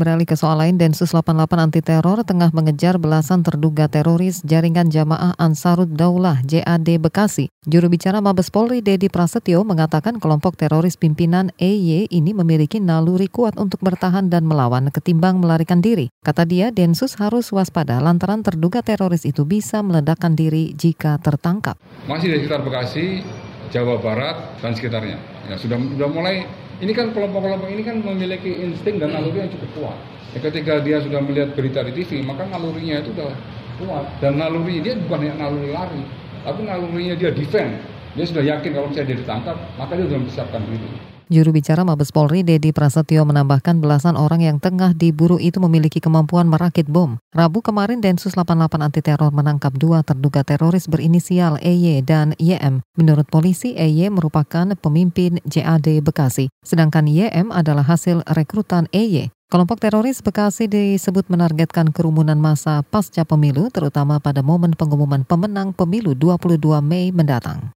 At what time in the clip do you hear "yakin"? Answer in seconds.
38.42-38.70